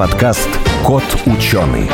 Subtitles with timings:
[0.00, 0.48] подкаст
[0.82, 1.86] «Кот ученый».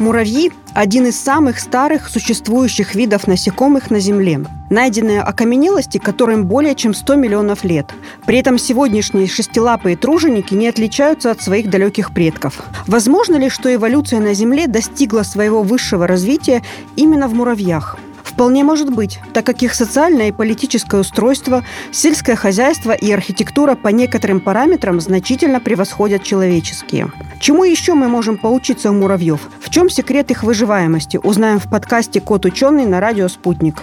[0.00, 4.40] Муравьи– один из самых старых существующих видов насекомых на Земле.
[4.68, 7.86] Найденные окаменелости, которым более чем 100 миллионов лет.
[8.26, 12.60] При этом сегодняшние шестилапые труженики не отличаются от своих далеких предков.
[12.88, 16.64] Возможно ли, что эволюция на Земле достигла своего высшего развития
[16.96, 17.96] именно в муравьях?
[18.38, 23.88] Вполне может быть, так как их социальное и политическое устройство, сельское хозяйство и архитектура по
[23.88, 27.10] некоторым параметрам значительно превосходят человеческие.
[27.40, 29.40] Чему еще мы можем поучиться у муравьев?
[29.60, 31.18] В чем секрет их выживаемости?
[31.20, 33.82] Узнаем в подкасте «Кот ученый» на радио «Спутник».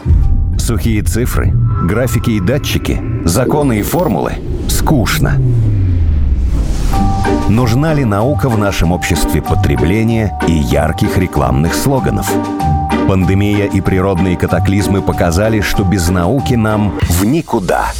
[0.57, 1.51] Сухие цифры,
[1.83, 4.35] графики и датчики, законы и формулы–
[4.69, 5.37] скучно.
[7.49, 12.31] Нужна ли наука в нашем обществе потребления и ярких рекламных слоганов?
[13.07, 17.91] Пандемия и природные катаклизмы показали, что без науки нам в никуда.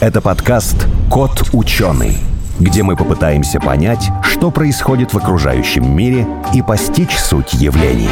[0.00, 2.16] Это подкаст «Кот ученый»,
[2.58, 8.08] где мы попытаемся понять, что происходит в окружающем мире и постичь суть явлений.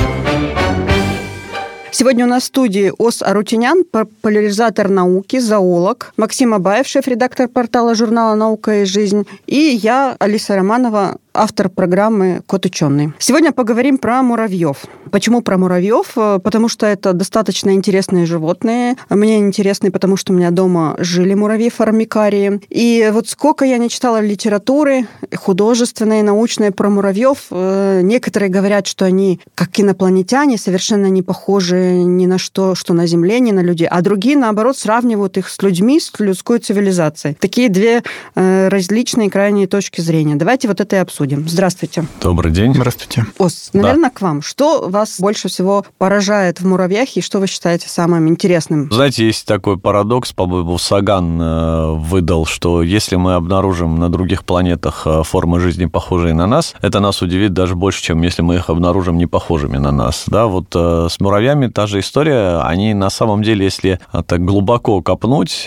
[1.90, 8.36] Сегодня у нас в студии Ос Арутинян, популяризатор науки, зоолог, Максим Абаев, шеф-редактор портала журнала
[8.36, 13.12] «Наука и жизнь», и я, Алиса Романова, автор программы «Кот ученый».
[13.18, 14.84] Сегодня поговорим про муравьев.
[15.10, 16.14] Почему про муравьев?
[16.14, 18.96] Потому что это достаточно интересные животные.
[19.08, 22.60] Мне интересные, потому что у меня дома жили муравьи формикарии.
[22.68, 29.04] И вот сколько я не читала литературы, художественной, научной про муравьев, э, некоторые говорят, что
[29.04, 33.88] они как инопланетяне, совершенно не похожи ни на что, что на Земле, ни на людей.
[33.88, 37.36] А другие, наоборот, сравнивают их с людьми, с людской цивилизацией.
[37.40, 38.02] Такие две
[38.34, 40.36] э, различные крайние точки зрения.
[40.36, 41.46] Давайте вот это и обсудим обсудим.
[41.46, 42.06] Здравствуйте.
[42.22, 42.74] Добрый день.
[42.74, 43.26] Здравствуйте.
[43.38, 44.10] Ос, наверное, да.
[44.10, 44.42] к вам.
[44.42, 48.90] Что вас больше всего поражает в муравьях и что вы считаете самым интересным?
[48.90, 55.02] Знаете, есть такой парадокс, по-моему, Саган э, выдал, что если мы обнаружим на других планетах
[55.04, 58.70] э, формы жизни, похожие на нас, это нас удивит даже больше, чем если мы их
[58.70, 60.24] обнаружим не похожими на нас.
[60.26, 62.62] Да, вот э, с муравьями та же история.
[62.62, 65.64] Они на самом деле, если так глубоко копнуть,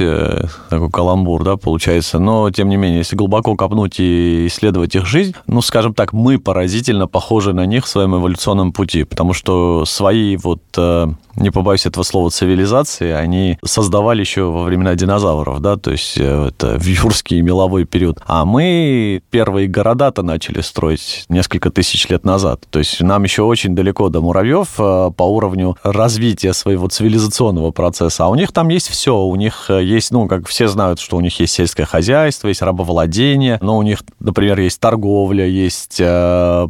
[0.69, 5.35] такой каламбур, да, получается, но тем не менее, если глубоко копнуть и исследовать их жизнь,
[5.47, 10.37] ну, скажем так, мы поразительно похожи на них в своем эволюционном пути, потому что свои
[10.37, 15.91] вот э, не побоюсь этого слова, цивилизации, они создавали еще во времена динозавров, да, то
[15.91, 18.19] есть э, это юрский меловой период.
[18.25, 22.63] А мы первые города-то начали строить несколько тысяч лет назад.
[22.69, 28.25] То есть нам еще очень далеко до муравьев э, по уровню развития своего цивилизационного процесса.
[28.25, 29.17] А у них там есть все.
[29.17, 33.57] У них есть, ну, как все знают, что у них есть сельское хозяйство, есть рабовладение,
[33.61, 35.97] но у них, например, есть торговля, есть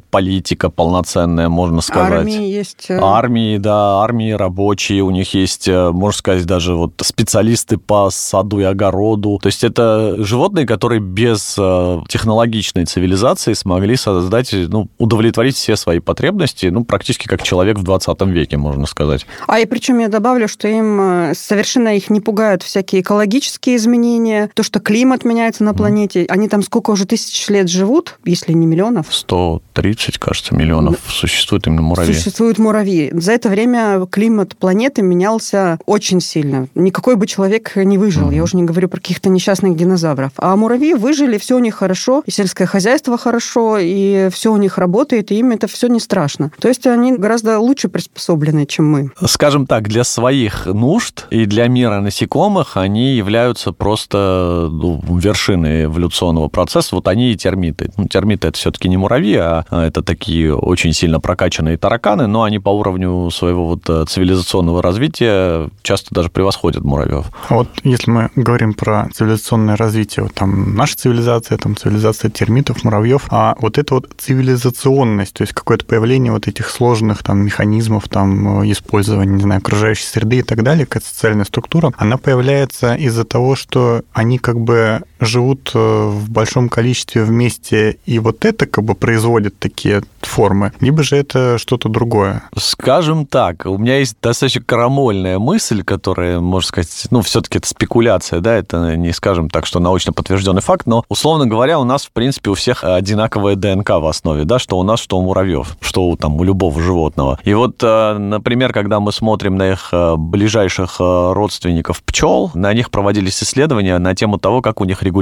[0.09, 2.19] политика полноценная, можно сказать.
[2.19, 2.87] Армии есть.
[2.89, 8.09] Армии, да, армии, раб рабочие, у них есть, э, можно сказать, даже вот специалисты по
[8.11, 9.39] саду и огороду.
[9.41, 15.99] То есть это животные, которые без э, технологичной цивилизации смогли создать, ну, удовлетворить все свои
[15.99, 19.25] потребности, ну, практически как человек в 20 веке, можно сказать.
[19.47, 24.51] А и причем я добавлю, что им э, совершенно их не пугают всякие экологические изменения,
[24.53, 26.27] то, что климат меняется на планете.
[26.29, 29.07] Они там сколько уже тысяч лет живут, если не миллионов?
[29.09, 32.13] 130, кажется, миллионов существует именно муравьи.
[32.13, 33.09] Существуют муравьи.
[33.13, 36.67] За это время климат климат планеты менялся очень сильно.
[36.75, 38.29] Никакой бы человек не выжил.
[38.29, 38.35] Mm-hmm.
[38.35, 40.31] Я уже не говорю про каких-то несчастных динозавров.
[40.37, 44.77] А муравьи выжили, все у них хорошо, и сельское хозяйство хорошо, и все у них
[44.77, 46.51] работает, и им это все не страшно.
[46.59, 49.11] То есть они гораздо лучше приспособлены, чем мы.
[49.25, 56.47] Скажем так, для своих нужд и для мира насекомых они являются просто ну, вершиной эволюционного
[56.47, 56.95] процесса.
[56.95, 57.91] Вот они и термиты.
[57.97, 62.59] Ну, термиты это все-таки не муравьи, а это такие очень сильно прокачанные тараканы, но они
[62.59, 67.27] по уровню своего вот э, цивилизационного развития часто даже превосходят муравьев.
[67.49, 72.83] А вот если мы говорим про цивилизационное развитие, вот там наша цивилизация, там цивилизация термитов,
[72.83, 78.07] муравьев, а вот эта вот цивилизационность, то есть какое-то появление вот этих сложных там механизмов,
[78.09, 83.23] там использования, не знаю, окружающей среды и так далее, какая социальная структура, она появляется из-за
[83.23, 88.83] того, что они как бы живут э, в большом количестве вместе, и вот это как
[88.83, 92.43] бы производит такие формы, либо же это что-то другое?
[92.57, 98.39] Скажем так, у меня есть достаточно крамольная мысль, которая, можно сказать, ну, все-таки это спекуляция,
[98.39, 102.11] да, это не скажем так, что научно подтвержденный факт, но, условно говоря, у нас, в
[102.11, 106.07] принципе, у всех одинаковая ДНК в основе, да, что у нас, что у муравьев, что
[106.07, 107.39] у, там, у любого животного.
[107.43, 112.91] И вот, э, например, когда мы смотрим на их э, ближайших родственников пчел, на них
[112.91, 115.12] проводились исследования на тему того, как у них регулируется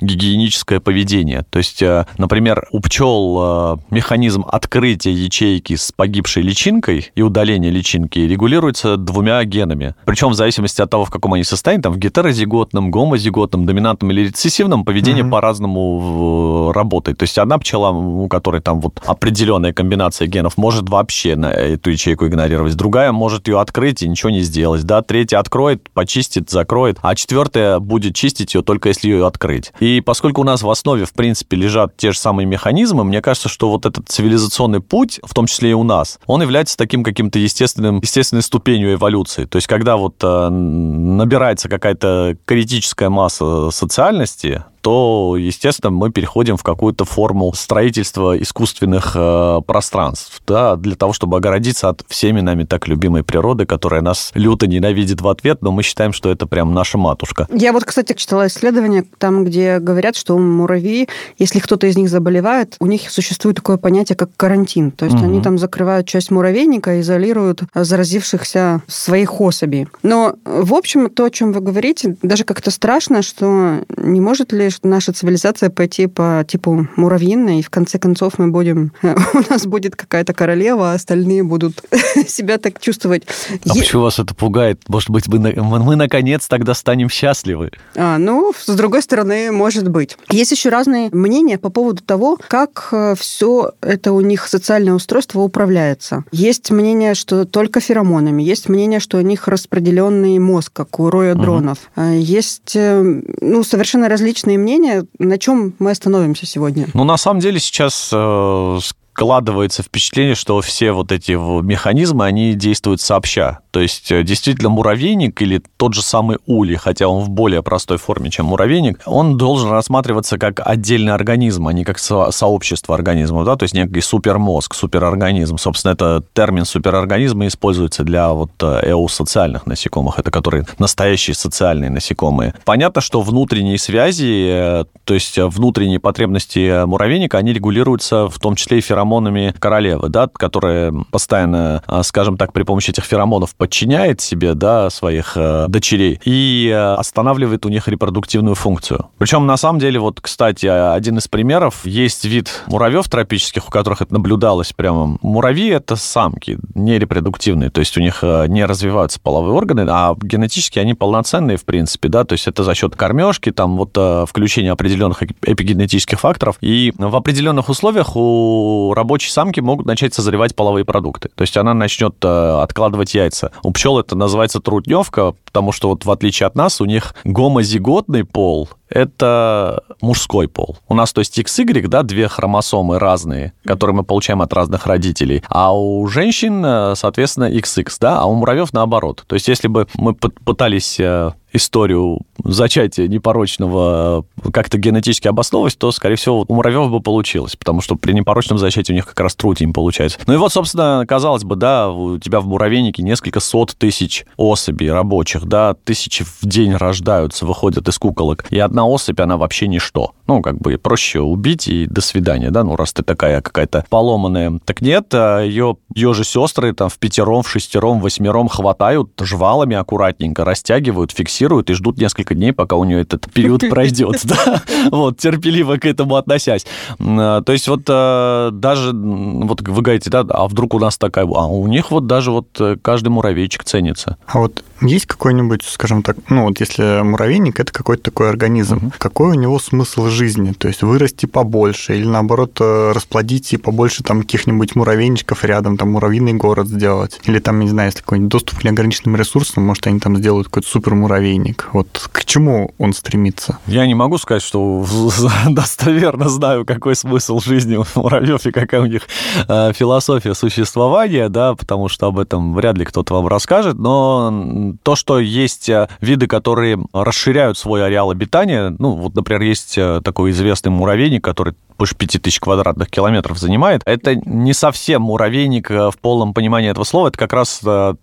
[0.00, 1.44] гигиеническое поведение.
[1.50, 1.82] То есть,
[2.18, 9.94] например, у пчел механизм открытия ячейки с погибшей личинкой и удаления личинки регулируется двумя генами.
[10.04, 14.26] Причем в зависимости от того, в каком они состоянии, там в гетерозиготном, гомозиготном, доминантном или
[14.26, 15.30] рецессивном, поведение mm-hmm.
[15.30, 17.18] по-разному работает.
[17.18, 21.90] То есть одна пчела, у которой там вот определенная комбинация генов, может вообще на эту
[21.90, 22.74] ячейку игнорировать.
[22.74, 24.84] Другая может ее открыть и ничего не сделать.
[24.84, 29.72] Да, третья откроет, почистит, закроет, а четвертая будет чистить ее только если ее открыть.
[29.80, 33.48] И поскольку у нас в основе, в принципе, лежат те же самые механизмы, мне кажется,
[33.48, 37.38] что вот этот цивилизационный путь, в том числе и у нас, он является таким каким-то
[37.38, 39.44] естественным, естественной ступенью эволюции.
[39.44, 46.62] То есть когда вот э, набирается какая-то критическая масса социальности, то, естественно, мы переходим в
[46.62, 52.88] какую-то форму строительства искусственных э, пространств, да, для того, чтобы огородиться от всеми нами так
[52.88, 56.98] любимой природы, которая нас люто ненавидит в ответ, но мы считаем, что это прям наша
[56.98, 57.46] матушка.
[57.52, 61.08] Я вот, кстати, читала исследование, там, где говорят, что муравьи,
[61.38, 64.90] если кто-то из них заболевает, у них существует такое понятие, как карантин.
[64.90, 65.24] То есть угу.
[65.24, 69.86] они там закрывают часть муравейника, изолируют заразившихся своих особей.
[70.02, 74.71] Но, в общем, то, о чем вы говорите, даже как-то страшно, что не может ли
[74.72, 78.92] что наша цивилизация пойти по типу муравьиной, и в конце концов мы будем...
[79.02, 81.82] У нас будет какая-то королева, а остальные будут
[82.26, 83.24] себя так чувствовать.
[83.50, 83.80] А е...
[83.80, 84.82] почему вас это пугает?
[84.88, 87.70] Может быть, мы, мы наконец тогда станем счастливы?
[87.94, 90.16] А, ну, с другой стороны, может быть.
[90.30, 95.40] Есть еще разные мнения по поводу того, как э, все это у них социальное устройство
[95.40, 96.24] управляется.
[96.32, 98.42] Есть мнение, что только феромонами.
[98.42, 101.78] Есть мнение, что у них распределенный мозг, как у роя дронов.
[101.96, 102.04] Угу.
[102.14, 106.88] Есть э, ну, совершенно различные мнение, на чем мы остановимся сегодня?
[106.94, 108.78] Ну, на самом деле сейчас э,
[109.14, 113.58] складывается впечатление, что все вот эти механизмы, они действуют сообща.
[113.70, 117.98] То есть э, действительно муравейник или тот же самый улей, хотя он в более простой
[117.98, 123.44] форме, чем муравейник, он должен рассматриваться как отдельный организм, а не как со- сообщество организмов,
[123.44, 125.58] да, то есть некий супермозг, суперорганизм.
[125.58, 132.54] Собственно, это термин суперорганизма используется для вот э, эусоциальных насекомых, это которые настоящие социальные насекомые.
[132.64, 138.78] Понятно, что внутренние связи, э, то есть внутренние потребности муравейника, они регулируются в том числе
[138.78, 144.90] и феромонами королевы, да, которые постоянно, скажем так, при помощи этих феромонов подчиняет себе да,
[144.90, 149.06] своих э, дочерей и э, останавливает у них репродуктивную функцию.
[149.18, 154.02] Причем, на самом деле, вот, кстати, один из примеров, есть вид муравьев тропических, у которых
[154.02, 155.18] это наблюдалось прямо.
[155.22, 160.14] Муравьи— это самки, не репродуктивные, то есть у них э, не развиваются половые органы, а
[160.22, 164.26] генетически они полноценные, в принципе, да, то есть это за счет кормежки, там вот э,
[164.28, 170.84] включения определенных эпигенетических факторов, и в определенных условиях у рабочей самки могут начать созревать половые
[170.84, 171.30] продукты.
[171.34, 173.52] То есть она начнет э, откладывать яйца.
[173.62, 178.24] У пчел это называется трутневка, потому что вот в отличие от нас, у них гомозиготный
[178.24, 180.76] пол это мужской пол.
[180.88, 185.42] У нас, то есть XY, да, две хромосомы разные, которые мы получаем от разных родителей.
[185.48, 189.24] А у женщин, э, соответственно, XX, да, а у муравьев наоборот.
[189.26, 195.92] То есть если бы мы пытались э, историю зачатия непорочного э, как-то генетически обосновывать, то,
[195.92, 199.34] скорее всего, у муравьев бы получилось, потому что при непорочном зачатии у них как раз
[199.34, 200.18] трутень получается.
[200.26, 204.90] Ну и вот, собственно, казалось бы, да, у тебя в муравейнике несколько сот тысяч особей
[204.90, 210.14] рабочих, да, тысячи в день рождаются, выходят из куколок, и одна особь, она вообще ничто.
[210.32, 214.60] Ну, как бы проще убить и до свидания, да, ну, раз ты такая какая-то поломанная.
[214.64, 219.10] Так нет, а ее, ее же сестры там в пятером, в шестером, в восьмером хватают
[219.20, 224.62] жвалами аккуратненько, растягивают, фиксируют и ждут несколько дней, пока у нее этот период пройдет, да,
[224.90, 226.64] вот, терпеливо к этому относясь.
[226.98, 231.26] А, то есть вот а, даже, вот вы говорите, да, а вдруг у нас такая,
[231.26, 234.16] а у них вот даже вот э, каждый муравейчик ценится.
[234.24, 239.32] А вот есть какой-нибудь, скажем так, ну вот если муравейник это какой-то такой организм, какой
[239.32, 240.21] у него смысл жизни?
[240.58, 245.92] То есть вырасти побольше или наоборот э, расплодить и побольше там каких-нибудь муравейничков рядом, там
[245.92, 247.20] муравьиный город сделать?
[247.24, 250.68] Или там, не знаю, если какой-нибудь доступ к неограниченным ресурсам, может, они там сделают какой-то
[250.68, 251.68] супер муравейник.
[251.72, 253.58] Вот к чему он стремится?
[253.66, 254.84] Я не могу сказать, что
[255.48, 259.02] достоверно знаю, какой смысл жизни у муравьев и какая у них
[259.48, 264.96] э, философия существования, да, потому что об этом вряд ли кто-то вам расскажет, но то,
[264.96, 270.30] что есть э, виды, которые расширяют свой ареал обитания, ну, вот, например, есть э, такой
[270.32, 273.82] известный муравейник, который больше 5000 квадратных километров занимает.
[273.84, 277.60] Это не совсем муравейник э, в полном понимании этого слова, это как раз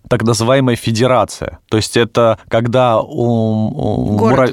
[0.08, 1.58] так называемая федерация.
[1.68, 4.48] То есть это когда у, у мура...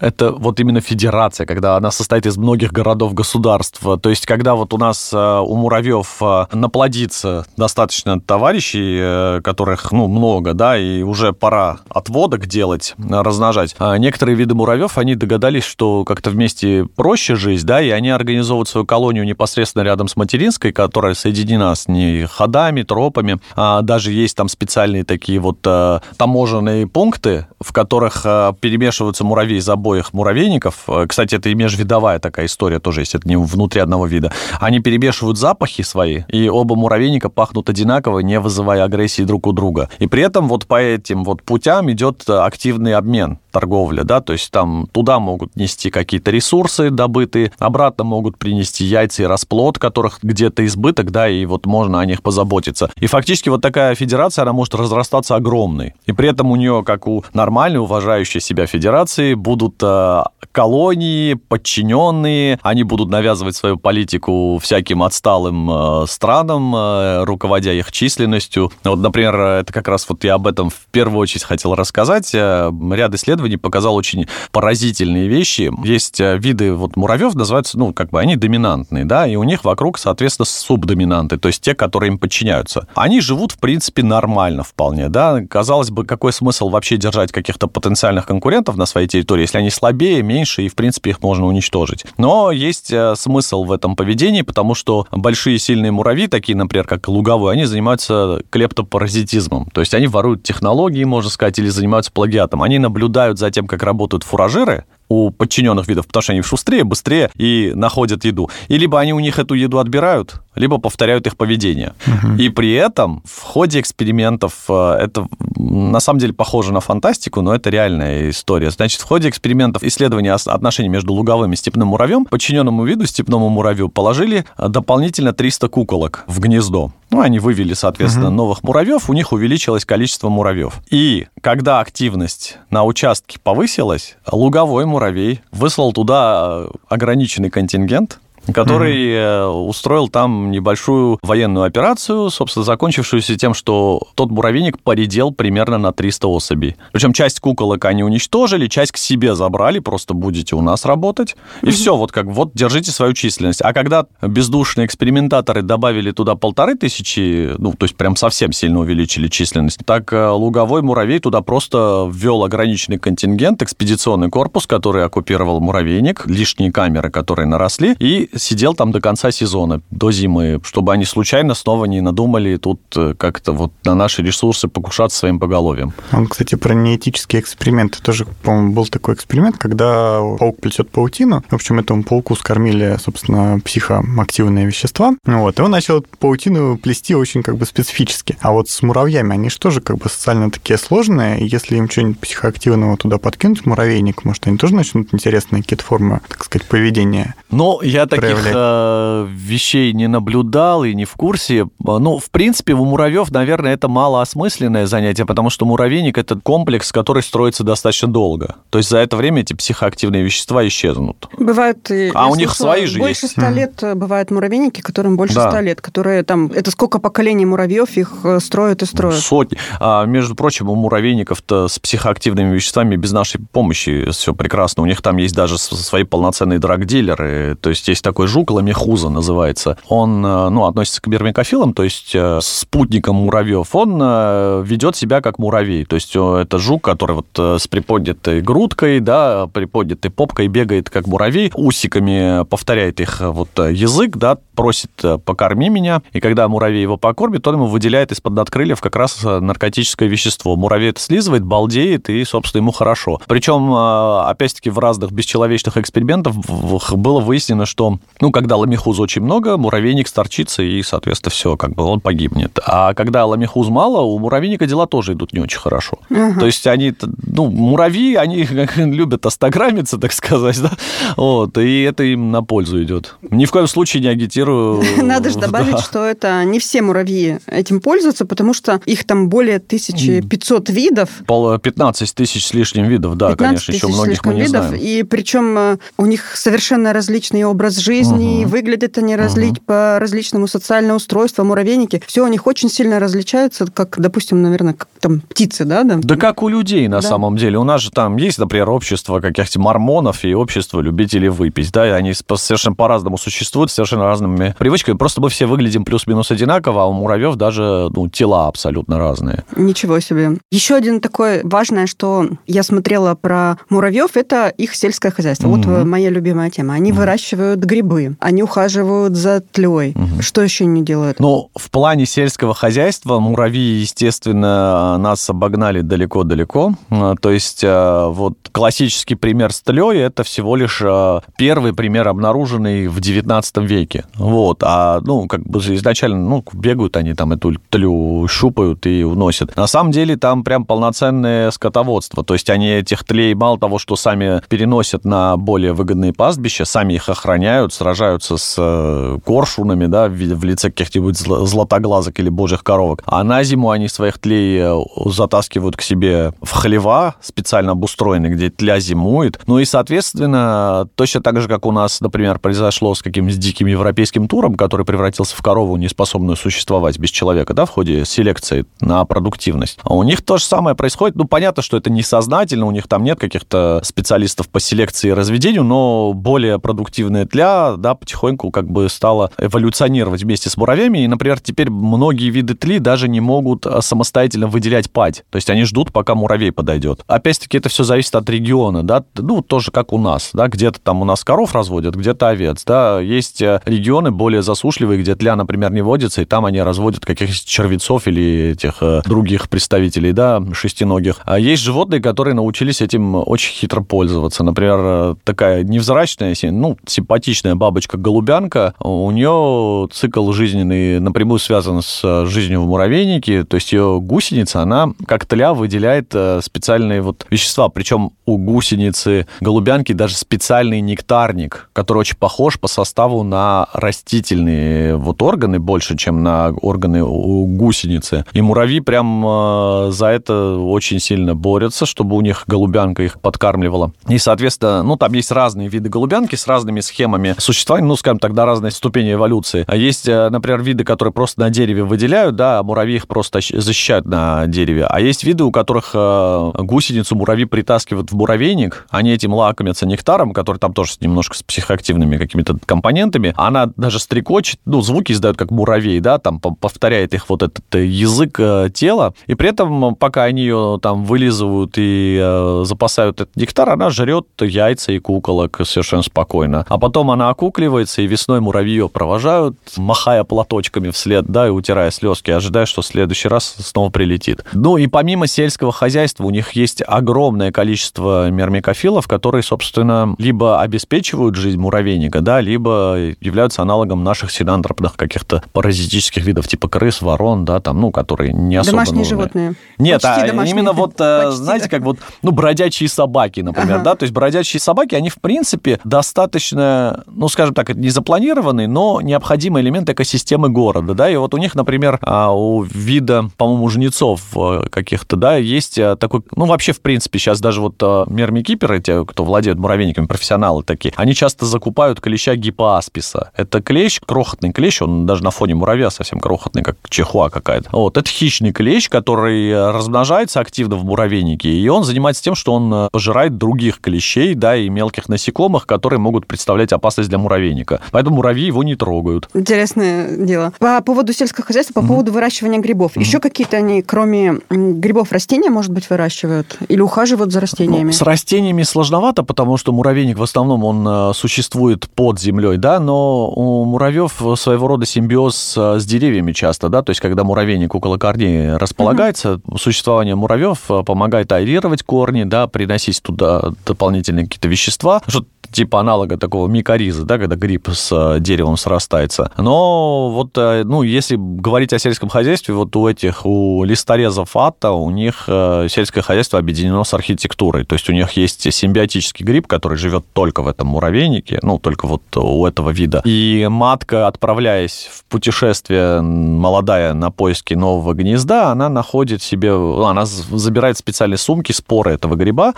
[0.00, 3.80] это вот именно федерация, когда она состоит из многих городов-государств.
[4.00, 6.20] То есть когда вот у нас у муравьев
[6.52, 13.74] наплодится достаточно товарищей, которых ну много, да, и уже пора пора отводок делать, размножать.
[13.80, 18.40] А некоторые виды муравьев, они догадались, что как-то вместе проще жизнь, да, и они организуют
[18.50, 23.38] организовывают свою колонию непосредственно рядом с материнской, которая соединена с ней ходами, тропами.
[23.54, 29.58] А даже есть там специальные такие вот а, таможенные пункты, в которых а, перемешиваются муравьи
[29.58, 30.88] из обоих муравейников.
[31.08, 34.32] Кстати, это и межвидовая такая история тоже есть, это не внутри одного вида.
[34.60, 39.88] Они перемешивают запахи свои, и оба муравейника пахнут одинаково, не вызывая агрессии друг у друга.
[40.00, 44.50] И при этом вот по этим вот путям идет активный обмен торговля, да, то есть
[44.50, 50.66] там туда могут нести какие-то ресурсы добытые, обратно могут принести яйца и расплод, которых где-то
[50.66, 52.90] избыток, да, и вот можно о них позаботиться.
[52.96, 55.94] И фактически вот такая федерация, она может разрастаться огромной.
[56.06, 62.58] И при этом у нее, как у нормальной, уважающей себя федерации, будут э, колонии, подчиненные,
[62.62, 68.72] они будут навязывать свою политику всяким отсталым э, странам, э, руководя их численностью.
[68.84, 72.32] Вот, например, это как раз вот я об этом в первую очередь хотел рассказать.
[72.34, 75.70] Ряд исследований показал очень поразительные вещи.
[75.84, 79.98] Есть виды вот муравьев, называются, ну, как бы они доминантные, да, и у них вокруг,
[79.98, 82.86] соответственно, субдоминанты, то есть те, которые им подчиняются.
[82.94, 85.40] Они живут, в принципе, нормально вполне, да.
[85.48, 90.22] Казалось бы, какой смысл вообще держать каких-то потенциальных конкурентов на своей территории, если они слабее,
[90.22, 92.04] меньше, и, в принципе, их можно уничтожить.
[92.16, 97.08] Но есть э, смысл в этом поведении, потому что большие сильные муравьи, такие, например, как
[97.08, 99.68] луговые, они занимаются клептопаразитизмом.
[99.72, 102.62] То есть они воруют технологии, можно сказать, или занимаются плагиатом.
[102.62, 107.30] Они наблюдают за тем, как работают фуражиры, у подчиненных видов, потому что они шустрее, быстрее
[107.36, 108.48] и находят еду.
[108.68, 111.94] И либо они у них эту еду отбирают, либо повторяют их поведение.
[112.06, 112.36] Угу.
[112.36, 115.26] И при этом в ходе экспериментов, э, это
[115.56, 118.70] на самом деле похоже на фантастику, но это реальная история.
[118.70, 123.88] Значит, в ходе экспериментов исследования отношений между луговым и степным муравьем подчиненному виду, степному муравью,
[123.88, 126.92] положили дополнительно 300 куколок в гнездо.
[127.10, 128.36] Ну, они вывели, соответственно, угу.
[128.36, 130.74] новых муравьев, у них увеличилось количество муравьев.
[130.90, 138.20] И когда активность на участке повысилась, луговой муравей выслал туда ограниченный контингент,
[138.52, 139.66] который mm-hmm.
[139.66, 146.26] устроил там небольшую военную операцию, собственно, закончившуюся тем, что тот муравейник поредел примерно на 300
[146.28, 146.76] особей.
[146.92, 151.36] Причем часть куколок они уничтожили, часть к себе забрали, просто будете у нас работать.
[151.62, 151.70] И mm-hmm.
[151.70, 153.62] все, вот как, вот держите свою численность.
[153.62, 159.28] А когда бездушные экспериментаторы добавили туда полторы тысячи, ну, то есть прям совсем сильно увеличили
[159.28, 166.26] численность, так э, луговой муравей туда просто ввел ограниченный контингент, экспедиционный корпус, который оккупировал муравейник,
[166.26, 171.54] лишние камеры, которые наросли, и сидел там до конца сезона, до зимы, чтобы они случайно
[171.54, 175.92] снова не надумали тут э, как-то вот на наши ресурсы покушаться своим поголовьем.
[176.12, 178.02] Он, кстати, про неэтические эксперименты.
[178.02, 181.44] Тоже, по-моему, был такой эксперимент, когда паук плетет паутину.
[181.48, 185.14] В общем, этому пауку скормили, собственно, психоактивные вещества.
[185.24, 188.36] Вот, и он начал паутину плести очень как бы специфически.
[188.40, 191.40] А вот с муравьями, они же тоже как бы социально такие сложные.
[191.40, 196.20] И если им что-нибудь психоактивного туда подкинуть, муравейник, может, они тоже начнут интересные какие-то формы,
[196.28, 197.34] так сказать, поведения.
[197.50, 201.66] Ну, я так таких э, вещей не наблюдал и не в курсе.
[201.78, 207.22] Ну, в принципе, у муравьев, наверное, это малоосмысленное занятие, потому что муравейник– это комплекс, который
[207.22, 208.56] строится достаточно долго.
[208.70, 211.28] То есть за это время эти психоактивные вещества исчезнут.
[211.38, 212.10] Бывают и...
[212.14, 213.36] А у них свои же больше есть.
[213.36, 213.94] Больше ста лет mm.
[213.94, 215.60] бывают муравейники, которым больше ста да.
[215.60, 216.46] лет, которые там...
[216.46, 219.20] Это сколько поколений муравьев их э, строят и строят?
[219.20, 219.58] Сотни.
[219.78, 224.82] А, между прочим, у муравейников-то с психоактивными веществами без нашей помощи все прекрасно.
[224.82, 227.56] У них там есть даже свои полноценные драгдилеры.
[227.60, 229.78] То есть есть такой жук, ламехуза называется.
[229.88, 233.68] Он, э, ну, относится к мирмикофилам, то есть э, спутником муравьев.
[233.76, 235.84] Он э, ведет себя как муравей.
[235.84, 241.52] То есть это жук, который вот с приподнятой грудкой, да, приподнятой попкой бегает как муравей,
[241.54, 244.90] усиками повторяет их вот язык, да, просит
[245.24, 246.02] «покорми меня».
[246.12, 250.56] И когда муравей его покормит, он ему выделяет из-под надкрыльев как раз наркотическое вещество.
[250.56, 253.20] Муравей это слизывает, балдеет, и, собственно, ему хорошо.
[253.28, 260.06] Причем, опять-таки, в разных бесчеловечных экспериментах было выяснено, что ну, когда ламихуз очень много, муравейник
[260.06, 262.58] сторчится, и, соответственно, все, как бы он погибнет.
[262.64, 265.98] А когда ламихуз мало, у муравейника дела тоже идут не очень хорошо.
[266.10, 266.40] Ага.
[266.40, 266.94] То есть они,
[267.26, 268.44] ну, муравьи, они
[268.76, 270.72] любят остаграмиться, так сказать, да?
[271.16, 273.16] Вот, и это им на пользу идет.
[273.30, 274.82] Ни в коем случае не агитирую.
[275.02, 275.78] Надо же добавить, да.
[275.78, 281.08] что это не все муравьи этим пользуются, потому что их там более 1500 видов.
[281.26, 284.82] 15 тысяч с лишним видов, да, конечно, еще многих мы не видов, знаем.
[284.82, 288.50] И причем э, у них совершенно различный образ жизни, угу.
[288.50, 289.66] выглядят они разлить угу.
[289.66, 292.02] по различному социальному устройству, муравейники.
[292.06, 295.84] Все у них очень сильно различаются, как, допустим, наверное, как там птицы, да?
[295.84, 297.08] Да, да как у людей на да.
[297.08, 297.58] самом деле.
[297.58, 301.90] У нас же там есть, например, общество каких-то мормонов и общество любителей выпить, да, и
[301.90, 304.96] они совершенно по-разному существуют, совершенно разными привычками.
[304.96, 309.44] Просто мы все выглядим плюс-минус одинаково, а у муравьев даже ну, тела абсолютно разные.
[309.56, 310.38] Ничего себе.
[310.50, 315.48] Еще один такой важное, что я смотрела про муравьев, это их сельское хозяйство.
[315.48, 315.62] Угу.
[315.62, 316.74] Вот моя любимая тема.
[316.74, 317.00] Они угу.
[317.00, 318.16] выращивают грибы грибы.
[318.20, 319.92] Они ухаживают за тлей.
[319.94, 320.22] Угу.
[320.22, 321.20] Что еще они делают?
[321.20, 326.74] Ну, в плане сельского хозяйства муравьи, естественно, нас обогнали далеко-далеко.
[326.90, 332.08] А, то есть а, вот классический пример с тлей– это всего лишь а, первый пример,
[332.08, 334.04] обнаруженный в 19 веке.
[334.14, 334.62] Вот.
[334.62, 339.56] А, ну, как бы изначально, ну, бегают они там эту тлю, щупают и уносят.
[339.56, 342.24] На самом деле там прям полноценное скотоводство.
[342.24, 346.94] То есть они этих тлей мало того, что сами переносят на более выгодные пастбища, сами
[346.94, 353.02] их охраняют, сражаются с э, коршунами, да, в лице каких-нибудь златоглазок или божьих коровок.
[353.06, 354.74] А на зиму они своих тлей э,
[355.06, 359.40] затаскивают к себе в хлева, специально обустроенные, где тля зимует.
[359.46, 364.28] Ну и, соответственно, точно так же, как у нас, например, произошло с каким-нибудь диким европейским
[364.28, 369.78] туром, который превратился в корову, неспособную существовать без человека, да, в ходе селекции на продуктивность.
[369.82, 371.16] А у них то же самое происходит.
[371.16, 375.64] Ну, понятно, что это несознательно, у них там нет каких-то специалистов по селекции и разведению,
[375.64, 381.04] но более продуктивная тля, да, потихоньку как бы стала эволюционировать вместе с муравьями.
[381.04, 385.24] И, например, теперь многие виды тли даже не могут а, самостоятельно выделять падь.
[385.30, 387.02] То есть они ждут, пока муравей подойдет.
[387.06, 391.02] Опять-таки это все зависит от региона, да, ну, тоже как у нас, да, где-то там
[391.02, 393.00] у нас коров разводят, где-то овец, да.
[393.00, 397.46] Есть э, регионы более засушливые, где тля, например, не водится, и там они разводят каких-то
[397.46, 401.16] червецов или этих э, других представителей, да, шестиногих.
[401.24, 404.44] А есть животные, которые научились этим очень хитро пользоваться.
[404.44, 412.62] Например, э, такая невзрачная, ну, симпатичная бабочка-голубянка, у нее цикл жизненный напрямую связан с жизнью
[412.62, 418.12] в муравейнике, то есть ее гусеница, она как тля выделяет э, специальные вот вещества, причем
[418.26, 425.58] у гусеницы голубянки даже специальный нектарник, который очень похож по составу на растительные вот органы
[425.58, 428.24] больше, чем на органы у гусеницы.
[428.32, 433.92] И муравьи прям э, за это очень сильно борются, чтобы у них голубянка их подкармливала.
[434.08, 438.34] И, соответственно, ну, там есть разные виды голубянки с разными схемами существования, ну, скажем так,
[438.34, 439.64] до разной ступени эволюции.
[439.66, 443.40] А есть, э, например, виды, которые просто на дереве выделяют, да, а муравьи их просто
[443.40, 444.86] защищают на дереве.
[444.86, 450.32] А есть виды, у которых э, гусеницу муравьи притаскивают в муравейник, они этим лакомятся нектаром,
[450.32, 453.34] который там тоже немножко с психоактивными какими-то компонентами.
[453.36, 458.38] Она даже стрекочет, ну, звуки издает как муравей, да, там повторяет их вот этот язык
[458.74, 463.90] тела, и при этом, пока они ее там вылизывают и э, запасают этот нектар, она
[463.90, 466.64] жрет яйца и куколок совершенно спокойно.
[466.68, 471.90] А потом она окукливается, и весной муравьи ее провожают, махая платочками вслед, да, и утирая
[471.90, 474.44] слезки, ожидая, что в следующий раз снова прилетит.
[474.52, 481.34] Ну и помимо сельского хозяйства у них есть огромное количество мермикофилов, которые, собственно, либо обеспечивают
[481.36, 487.60] жизнь муравейника, да, либо являются аналогом наших синантропных каких-то паразитических видов, типа крыс, ворон, да,
[487.60, 489.10] там, ну, которые не особо Домашние нужны.
[489.10, 489.54] животные.
[489.78, 490.54] Нет, Почти а домашние.
[490.56, 493.84] именно вот, э, Почти, знаете, как вот, ну, бродячие собаки, например, Ага.
[493.84, 499.00] да, то есть бродячие собаки, они, в принципе, достаточно, ну, скажем так, не запланированный, но
[499.00, 504.22] необходимый элемент экосистемы города, да, и вот у них, например, а, у вида, по-моему, жнецов
[504.36, 508.80] э, каких-то, да, есть э, такой, ну, вообще, в принципе, сейчас даже вот э, мермикиперы,
[508.80, 513.30] те, кто владеют муравейниками, профессионалы такие, они часто закупают клеща гипоасписа.
[513.36, 517.68] Это клещ, крохотный клещ, он даже на фоне муравья совсем крохотный, как чехуа какая-то.
[517.72, 522.88] Вот, это хищный клещ, который размножается активно в муравейнике, и он занимается тем, что он
[522.90, 527.80] пожирает других клещей, да, и мелких насекомых, которые могут представлять опасность для муравейника.
[527.90, 529.28] Поэтому муравьи его не трогают.
[529.34, 530.52] Интересное дело.
[530.58, 532.96] По поводу сельского хозяйства, по поводу выращивания грибов.
[532.96, 536.58] Еще какие-то они, кроме грибов, растения, может быть, выращивают?
[536.68, 537.86] Или ухаживают за растениями?
[537.86, 542.80] Ну, с растениями сложновато, потому что муравейник в основном он э, существует под землей, да,
[542.80, 547.96] но у муравьев своего рода симбиоз с деревьями часто, да, то есть когда муравейник около
[547.96, 555.24] корней располагается, существование муравьев э, помогает аэрировать корни, да, приносить туда дополнительные какие-то вещества, что
[555.52, 559.32] типа аналога такого микориза, да, когда гриб с э, деревом срастается.
[559.36, 564.70] Но вот, э, ну, если говорить о сельском хозяйстве, вот у этих, у листорезов ата,
[564.70, 567.64] у них э, сельское хозяйство объединено с архитектурой.
[567.64, 571.86] То есть у них есть симбиотический гриб, который живет только в этом муравейнике, ну, только
[571.86, 573.02] вот у этого вида.
[573.04, 580.78] И матка, отправляясь в путешествие молодая на поиски нового гнезда, она находит себе, она забирает
[580.78, 582.54] специальные сумки споры этого гриба,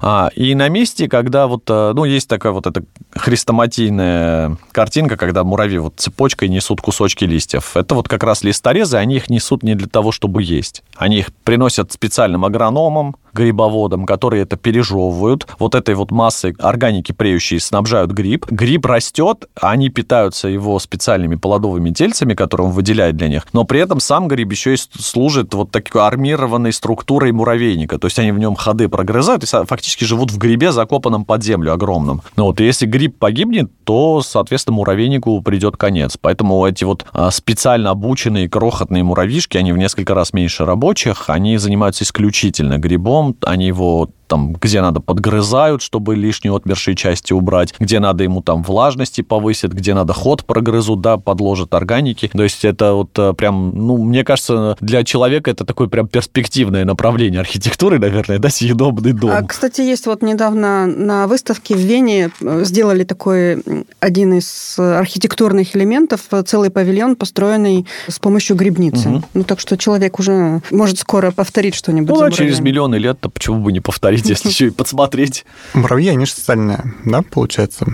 [0.00, 2.82] а, и на месте, когда вот, ну, есть такая вот эта
[3.14, 7.76] хрестоматийная картинка, когда муравьи вот цепочкой несут кусочки листьев.
[7.76, 10.82] Это вот как раз листорезы, они их несут не для того, чтобы есть.
[10.96, 17.60] Они их приносят специальным агрономам, грибоводам, которые это пережевывают, вот этой вот массой органики преющей
[17.60, 18.46] снабжают гриб.
[18.50, 23.80] Гриб растет, они питаются его специальными плодовыми тельцами, которые он выделяет для них, но при
[23.80, 28.38] этом сам гриб еще и служит вот такой армированной структурой муравейника, то есть они в
[28.38, 32.22] нем ходы прогрызают и фактически живут в грибе, закопанном под землю огромном.
[32.36, 36.16] Ну вот, если гриб погибнет, то, соответственно, муравейнику придет конец.
[36.20, 41.56] Поэтому эти вот а, специально обученные крохотные муравьишки, они в несколько раз меньше рабочих, они
[41.58, 47.98] занимаются исключительно грибом, они его там, где надо, подгрызают, чтобы лишние отмершие части убрать, где
[47.98, 52.30] надо ему там влажности повысят, где надо ход прогрызут, да, подложат органики.
[52.32, 56.84] То есть это вот э, прям, ну, мне кажется, для человека это такое прям перспективное
[56.84, 59.32] направление архитектуры, наверное, да, съедобный дом.
[59.32, 63.60] А, кстати, есть вот недавно на выставке в Вене э, сделали такой
[63.98, 69.08] один из архитектурных элементов, э, целый павильон, построенный с помощью грибницы.
[69.08, 69.22] Угу.
[69.34, 72.14] Ну, так что человек уже может скоро повторить что-нибудь.
[72.14, 74.19] Ну, а через миллионы лет-то почему бы не повторить?
[74.22, 75.44] Посмотреть, если еще и подсмотреть.
[75.74, 77.86] Муравьи, они же социальные, да, получается,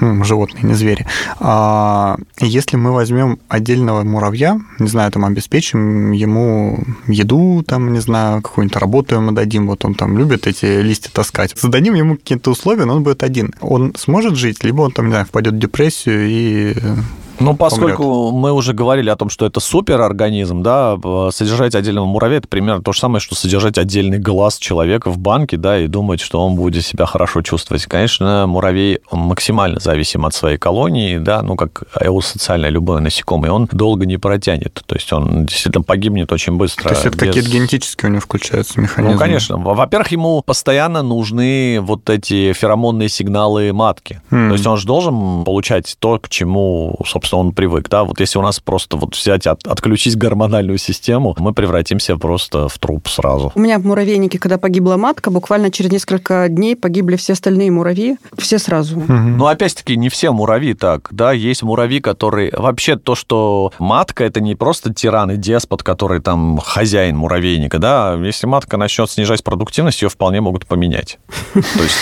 [0.00, 1.06] ну, животные, не звери.
[1.40, 8.42] А если мы возьмем отдельного муравья, не знаю, там обеспечим ему еду, там, не знаю,
[8.42, 12.84] какую-нибудь работу ему дадим, вот он там любит эти листья таскать, зададим ему какие-то условия,
[12.84, 13.54] но он будет один.
[13.60, 16.74] Он сможет жить, либо он там, не знаю, впадет в депрессию и
[17.40, 18.42] ну, поскольку помрет.
[18.42, 20.96] мы уже говорили о том, что это суперорганизм, да,
[21.30, 25.56] содержать отдельного муравья это примерно то же самое, что содержать отдельный глаз человека в банке,
[25.56, 27.84] да, и думать, что он будет себя хорошо чувствовать.
[27.86, 31.84] Конечно, муравей максимально зависим от своей колонии, да, ну, как
[32.20, 34.82] социальное любое насекомое, он долго не протянет.
[34.86, 36.88] То есть он действительно погибнет очень быстро.
[36.88, 37.26] То есть это без...
[37.28, 39.14] какие-то генетические у него включаются механизмы?
[39.14, 39.56] Ну, конечно.
[39.56, 44.20] Во-первых, ему постоянно нужны вот эти феромонные сигналы матки.
[44.30, 44.48] Mm.
[44.48, 47.88] То есть он же должен получать то, к чему, собственно, собственно, он привык.
[47.88, 48.04] Да?
[48.04, 52.78] Вот если у нас просто вот взять, от, отключить гормональную систему, мы превратимся просто в
[52.78, 53.52] труп сразу.
[53.54, 58.16] У меня в муравейнике, когда погибла матка, буквально через несколько дней погибли все остальные муравьи,
[58.38, 58.98] все сразу.
[58.98, 59.12] Угу.
[59.12, 62.52] Ну, опять-таки, не все муравьи так, да, есть муравьи, которые...
[62.52, 68.14] Вообще то, что матка, это не просто тиран и деспот, который там хозяин муравейника, да,
[68.14, 71.18] если матка начнет снижать продуктивность, ее вполне могут поменять.
[71.52, 71.96] То есть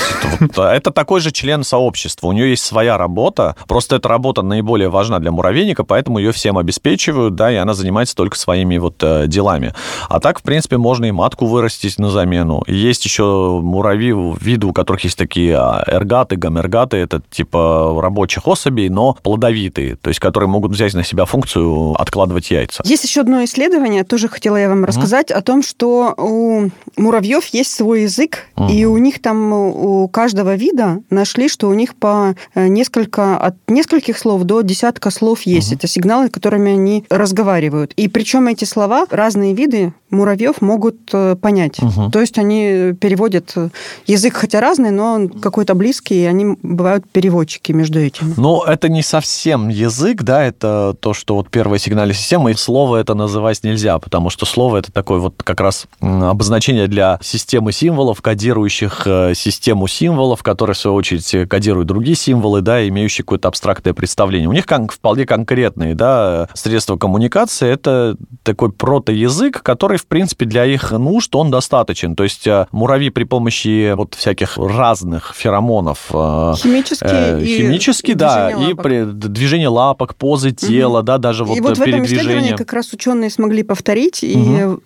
[0.57, 5.12] это такой же член сообщества, у нее есть своя работа, просто эта работа наиболее важна
[5.13, 9.27] важна для муравейника, поэтому ее всем обеспечивают, да, и она занимается только своими вот э,
[9.27, 9.75] делами.
[10.09, 12.63] А так, в принципе, можно и матку вырастить на замену.
[12.67, 18.89] есть еще муравьи, виды, у которых есть такие а, эргаты, гамергаты, это типа рабочих особей,
[18.89, 22.83] но плодовитые, то есть которые могут взять на себя функцию откладывать яйца.
[22.87, 25.39] Есть еще одно исследование, тоже хотела я вам рассказать, mm-hmm.
[25.39, 28.73] о том, что у муравьев есть свой язык, mm-hmm.
[28.73, 33.57] и у них там, у каждого вида нашли, что у них по э, несколько, от
[33.69, 35.69] нескольких слов до десятка несколько слов есть.
[35.69, 35.77] Угу.
[35.77, 37.93] Это сигналы, которыми они разговаривают.
[37.97, 41.83] И причем эти слова разные виды муравьев могут э, понять.
[41.83, 42.11] Угу.
[42.11, 43.71] То есть они переводят э,
[44.07, 48.35] язык, хотя разный, но он какой-то близкий, и они бывают переводчики между этим.
[48.37, 52.99] Но это не совсем язык, да, это то, что вот первая сигнальная система, и слово
[52.99, 58.21] это называть нельзя, потому что слово это такое вот как раз обозначение для системы символов,
[58.21, 63.95] кодирующих э, систему символов, которые, в свою очередь, кодируют другие символы, да, имеющие какое-то абстрактное
[63.95, 64.49] представление.
[64.49, 67.69] У них вполне конкретные да, средства коммуникации.
[67.69, 72.17] Это такой протоязык, который, в принципе, для их нужд он достаточен.
[72.17, 76.11] То есть э, муравьи при помощи вот всяких разных феромонов...
[76.13, 78.69] Э, химические э, Химические, да, лапок.
[78.69, 81.07] и при, движение лапок, позы тела, угу.
[81.07, 84.31] да, даже вот, и вот в этом исследовании как раз ученые смогли повторить, угу.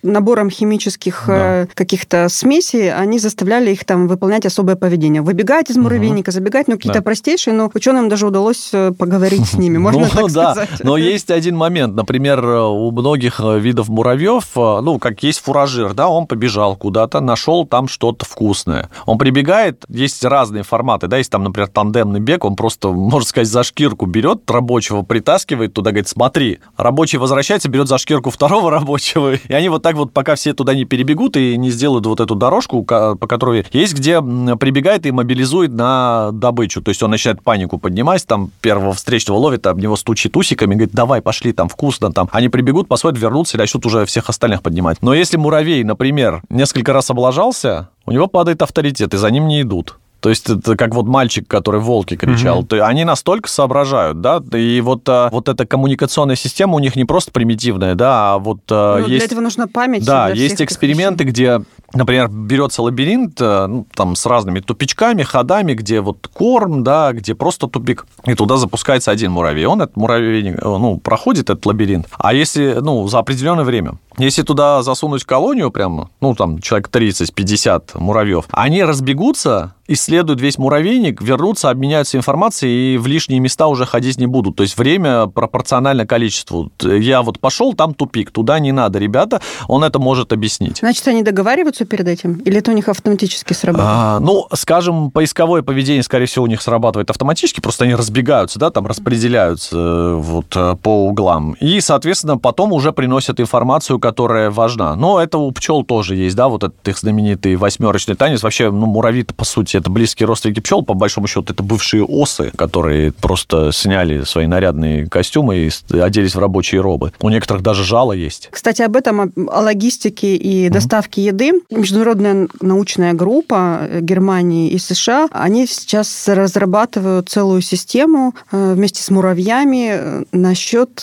[0.03, 1.67] и набором химических да.
[1.75, 5.23] каких-то смесей они заставляли их там выполнять особое поведение.
[5.23, 6.35] Выбегать из муравейника, угу.
[6.35, 7.05] забегать, ну, какие-то да.
[7.05, 9.79] простейшие, но ученым даже удалось поговорить с ними.
[9.87, 10.55] Можно ну, так да.
[10.55, 10.85] сказать.
[10.85, 11.95] Но есть один момент.
[11.95, 17.21] Например, у многих э, видов муравьев, э, ну, как есть фуражир, да, он побежал куда-то,
[17.21, 18.91] нашел там что-то вкусное.
[19.07, 23.49] Он прибегает, есть разные форматы, да, есть там, например, тандемный бег, он просто, можно сказать,
[23.49, 26.59] за шкирку берет рабочего, притаскивает туда, говорит, смотри.
[26.77, 30.75] Рабочий возвращается, берет за шкирку второго рабочего, и они вот так вот, пока все туда
[30.75, 35.73] не перебегут и не сделают вот эту дорожку, по которой есть, где прибегает и мобилизует
[35.73, 36.83] на добычу.
[36.83, 40.93] То есть он начинает панику поднимать, там первого встречного ловит, а него стучит усиками, говорит,
[40.93, 42.29] давай, пошли, там вкусно, там.
[42.33, 45.03] Они прибегут, посмотрят, вернутся и начнут уже всех остальных поднимать.
[45.03, 49.63] Но если муравей, например, несколько раз облажался, у него падает авторитет, и за ним не
[49.63, 49.97] идут.
[50.21, 52.63] То есть это как вот мальчик, который волки кричал.
[52.63, 52.81] Mm-hmm.
[52.81, 57.31] Они настолько соображают, да, и вот, а, вот эта коммуникационная система у них не просто
[57.31, 59.19] примитивная, да, а вот а, ну, есть...
[59.19, 60.05] Для этого нужна память.
[60.05, 61.61] Да, есть эксперименты, где,
[61.95, 67.35] например, берется лабиринт э, ну, там с разными тупичками, ходами, где вот корм, да, где
[67.35, 69.67] просто тупик, и туда запускается один муравей.
[69.67, 72.07] Он этот муравей, э, ну, проходит этот лабиринт.
[72.19, 77.99] А если, ну, за определенное время, Если туда засунуть колонию прямо, ну, там, человек 30-50
[78.01, 84.19] муравьев, они разбегутся, исследуют весь муравейник, вернутся, обменяются информацией и в лишние места уже ходить
[84.19, 84.57] не будут.
[84.57, 86.71] То есть время пропорционально количеству.
[86.81, 90.79] Я вот пошел, там тупик, туда не надо, ребята, он это может объяснить.
[90.79, 92.39] Значит, они договариваются перед этим?
[92.45, 93.93] Или это у них автоматически срабатывает?
[93.93, 98.71] А, ну, скажем, поисковое поведение, скорее всего, у них срабатывает автоматически, просто они разбегаются, да,
[98.71, 101.57] там распределяются э, вот э, по углам.
[101.61, 104.97] И, соответственно, потом уже приносят информацию, которая важна.
[104.97, 108.43] Но это у пчел тоже есть, да, вот этот их знаменитый восьмерочный танец.
[108.43, 112.51] Вообще, ну, муравьи по сути, это близкие родственники пчел, по большому счету, это бывшие осы,
[112.57, 115.57] которые просто сняли свои нарядные костюмы
[115.91, 117.13] и оделись в рабочие робы.
[117.21, 118.49] У некоторых даже жало есть.
[118.51, 121.27] Кстати, об этом, о логистике и доставке mm-hmm.
[121.27, 121.53] еды.
[121.71, 129.11] Международная научная группа э, Германии и США, они сейчас разрабатывают целую систему э, вместе с
[129.11, 131.03] муравьями э, насчет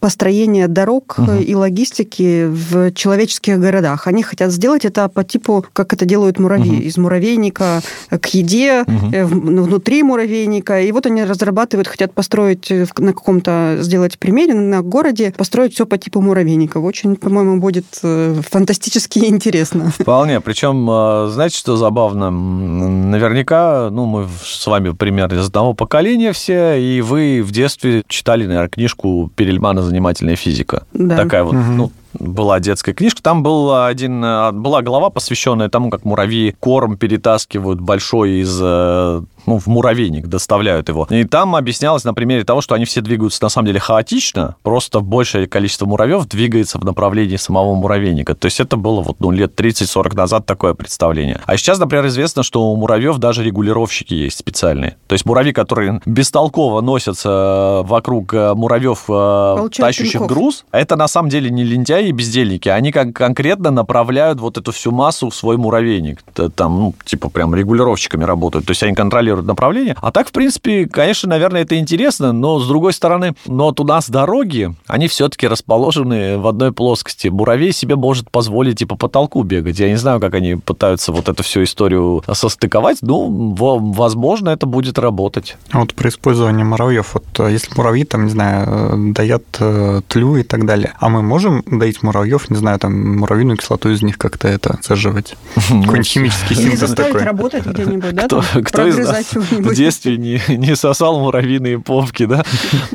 [0.00, 1.44] построения дорог mm-hmm.
[1.44, 4.06] и логистики в человеческих городах.
[4.06, 6.80] Они хотят сделать это по типу, как это делают муравьи.
[6.80, 6.84] Mm-hmm.
[6.84, 9.26] Из муравейника к еде угу.
[9.26, 10.80] внутри муравейника.
[10.80, 15.98] И вот они разрабатывают, хотят построить на каком-то, сделать примере на городе, построить все по
[15.98, 16.78] типу муравейника.
[16.78, 19.83] Очень, по-моему, будет фантастически интересно.
[19.98, 20.40] Вполне.
[20.40, 20.86] Причем,
[21.30, 22.30] знаете, что забавно?
[22.30, 28.46] Наверняка, ну, мы с вами примерно из одного поколения все, и вы в детстве читали,
[28.46, 30.84] наверное, книжку Перельмана «Занимательная физика».
[30.92, 31.16] Да.
[31.16, 31.62] Такая вот, угу.
[31.62, 33.22] ну, была детская книжка.
[33.22, 39.58] Там был один, была глава, посвященная тому, как муравьи корм перетаскивают большой из э, ну,
[39.58, 41.06] в муравейник доставляют его.
[41.10, 45.00] И там объяснялось на примере того, что они все двигаются на самом деле хаотично, просто
[45.00, 48.34] большее количество муравьев двигается в направлении самого муравейника.
[48.34, 51.40] То есть это было вот ну, лет 30-40 назад такое представление.
[51.46, 54.96] А сейчас, например, известно, что у муравьев даже регулировщики есть специальные.
[55.06, 60.28] То есть муравьи, которые бестолково носятся вокруг э, муравьев, э, Получают тащащих пинков.
[60.28, 62.68] груз, это на самом деле не лентяи и бездельники.
[62.68, 66.22] Они как конкретно направляют вот эту всю массу в свой муравейник.
[66.54, 68.66] Там, ну, типа прям регулировщиками работают.
[68.66, 69.96] То есть они контролируют направление.
[70.00, 73.84] А так, в принципе, конечно, наверное, это интересно, но с другой стороны, но вот у
[73.84, 77.28] нас дороги, они все-таки расположены в одной плоскости.
[77.28, 79.78] Муравей себе может позволить и по потолку бегать.
[79.78, 82.98] Я не знаю, как они пытаются вот эту всю историю состыковать.
[83.02, 85.56] Ну, возможно, это будет работать.
[85.70, 90.00] А вот при использовании муравьев, вот э, если муравьи, там, не знаю, э, дают э,
[90.08, 91.62] тлю и так далее, а мы можем
[91.94, 95.36] доить муравьев, не знаю, там, муравьиную кислоту из них как-то это саживать?
[95.70, 97.22] Ну, Какой-нибудь химический синтез такой.
[97.22, 98.26] работать где-нибудь, да?
[98.26, 102.44] Кто, кто из нас в детстве не, не сосал муравьиные попки, да?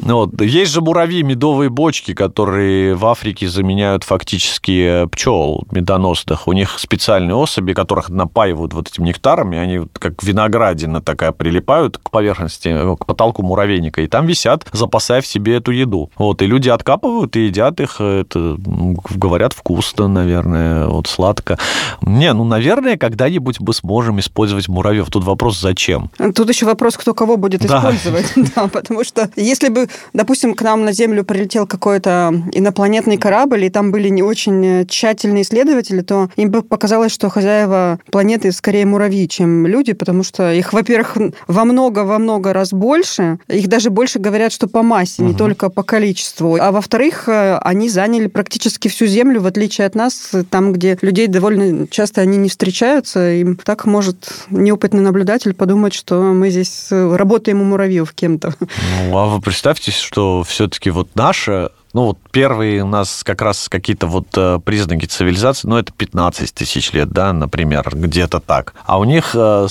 [0.01, 0.41] Вот.
[0.41, 6.47] Есть же муравьи, медовые бочки, которые в Африке заменяют фактически пчел медоносных.
[6.47, 12.09] У них специальные особи, которых напаивают вот этим нектарами, они как виноградина такая прилипают к
[12.09, 16.11] поверхности, к потолку муравейника, и там висят, запасая в себе эту еду.
[16.17, 21.57] Вот, и люди откапывают и едят их, это, говорят, вкусно, наверное, вот сладко.
[22.01, 25.09] Не, ну, наверное, когда-нибудь мы сможем использовать муравьев.
[25.09, 26.09] Тут вопрос, зачем?
[26.35, 27.77] Тут еще вопрос, кто кого будет да.
[27.77, 28.33] использовать.
[28.55, 33.69] Да, потому что если бы, допустим, к нам на Землю прилетел какой-то инопланетный корабль, и
[33.69, 39.27] там были не очень тщательные исследователи, то им бы показалось, что хозяева планеты скорее муравьи,
[39.27, 43.39] чем люди, потому что их, во-первых, во много-во много раз больше.
[43.47, 45.31] Их даже больше говорят, что по массе, угу.
[45.31, 46.57] не только по количеству.
[46.59, 51.27] А во-вторых, э, они заняли практически всю Землю, в отличие от нас, там, где людей
[51.27, 53.31] довольно часто они не встречаются.
[53.33, 58.53] Им так может неопытный наблюдатель подумать, что мы здесь э, работаем у муравьев кем-то.
[58.59, 63.67] Ну, а вы представьте, что все-таки вот наше ну, вот первые у нас как раз
[63.67, 68.75] какие-то вот э, признаки цивилизации, ну, это 15 тысяч лет, да, например, где-то так.
[68.85, 69.67] А у них 100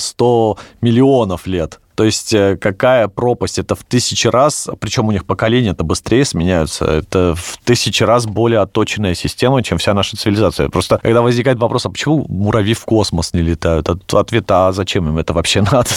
[0.59, 1.79] э, миллионов лет.
[1.99, 3.59] То есть э, какая пропасть?
[3.59, 8.61] Это в тысячи раз, причем у них поколения-то быстрее сменяются, это в тысячи раз более
[8.61, 10.69] отточенная система, чем вся наша цивилизация.
[10.69, 13.89] Просто когда возникает вопрос, а почему муравьи в космос не летают?
[13.89, 15.89] Ответ, а зачем им это вообще надо?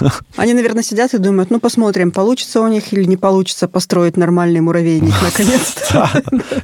[0.36, 4.60] Они, наверное, сидят и думают, ну, посмотрим, получится у них или не получится построить нормальный
[4.60, 6.10] муравейник наконец-то.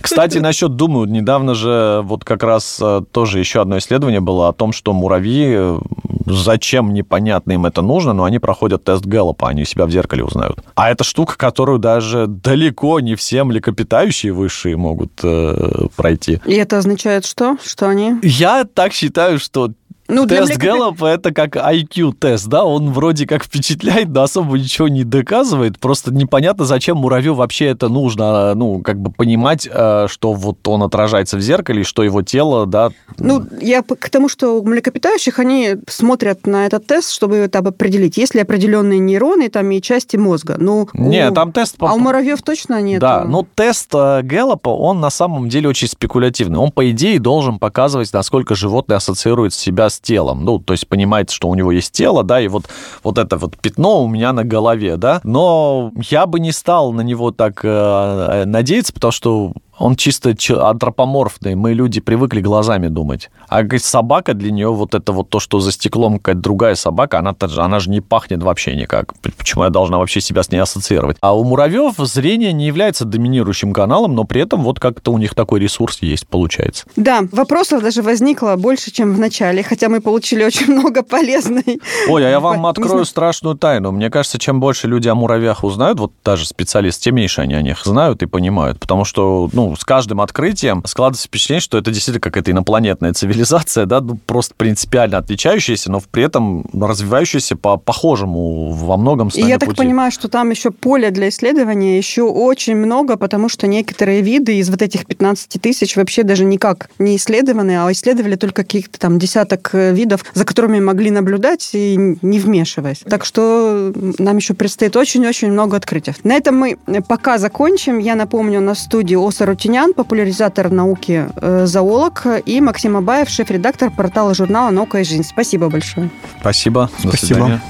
[0.01, 4.53] Кстати, насчет думают, недавно же вот как раз э, тоже еще одно исследование было о
[4.53, 5.79] том, что муравьи, э,
[6.27, 10.59] зачем непонятно им это нужно, но они проходят тест Гэллопа, они себя в зеркале узнают.
[10.75, 16.41] А это штука, которую даже далеко не все млекопитающие высшие могут э, пройти.
[16.45, 17.57] И это означает что?
[17.65, 18.17] Что они?
[18.23, 19.71] Я так считаю, что
[20.11, 20.63] Ну, тест млекопит...
[20.63, 26.13] Гэллопа это как IQ-тест, да, он вроде как впечатляет, но особо ничего не доказывает, просто
[26.13, 31.37] непонятно, зачем муравью вообще это нужно, ну, как бы понимать, э, что вот он отражается
[31.37, 32.91] в зеркале, что его тело, да.
[33.19, 38.17] Ну, я к тому, что у млекопитающих они смотрят на этот тест, чтобы там определить,
[38.17, 40.57] есть ли определенные нейроны там и части мозга.
[40.59, 41.35] Ну, нет, у...
[41.35, 41.77] там тест...
[41.79, 43.01] А у муравьев точно нет?
[43.01, 46.59] Да, ну, тест э, Гэллопа, он на самом деле очень спекулятивный.
[46.59, 50.45] Он, по идее, должен показывать, насколько животное ассоциирует себя с телом.
[50.45, 52.65] Ну, то есть понимает, что у него есть тело, да, и вот,
[53.03, 55.21] вот это вот пятно у меня на голове, да.
[55.25, 60.35] Но я бы не стал на него так э, э надеяться, потому что он чисто
[60.69, 61.55] антропоморфный.
[61.55, 63.31] Мы, люди, привыкли глазами думать.
[63.49, 67.35] А собака для нее вот это вот то, что за стеклом какая-то другая собака, она,
[67.57, 69.15] она же не пахнет вообще никак.
[69.39, 71.17] Почему я должна вообще себя с ней ассоциировать?
[71.21, 75.35] А у муравьев зрение не является доминирующим каналом, но при этом вот как-то у них
[75.35, 76.85] такой ресурс есть, получается.
[76.97, 81.81] Да, вопросов даже возникло больше, чем в начале, хотя мы получили очень много полезной.
[82.07, 83.93] Ой, а я вам открою страшную тайну.
[83.93, 87.63] Мне кажется, чем больше люди о муравьях узнают, вот даже специалисты, тем меньше они о
[87.63, 88.79] них знают и понимают.
[88.79, 94.01] Потому что, ну, с каждым открытием складывается впечатление, что это действительно какая-то инопланетная цивилизация, да,
[94.01, 99.75] ну, просто принципиально отличающаяся, но при этом развивающаяся по похожему во многом И я так
[99.75, 104.71] понимаю, что там еще поле для исследования еще очень много, потому что некоторые виды из
[104.71, 109.71] вот этих 15 тысяч вообще даже никак не исследованы, а исследовали только каких-то там десяток
[109.73, 112.99] э, видов, за которыми могли наблюдать и не вмешиваясь.
[113.09, 116.13] Так что нам еще предстоит очень-очень много открытий.
[116.25, 117.99] На этом мы пока закончим.
[117.99, 124.33] Я напомню, на студии Осару Рутинян, популяризатор науки, э, зоолог, и Максим Абаев, шеф-редактор портала
[124.33, 125.23] журнала «Наука и жизнь».
[125.23, 126.09] Спасибо большое.
[126.41, 126.89] Спасибо.
[127.03, 127.35] До Спасибо.
[127.35, 127.61] Свидания.